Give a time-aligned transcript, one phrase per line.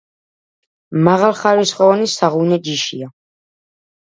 [1.07, 3.13] მაღალხარისხოვანი საღვინე ჯიშია.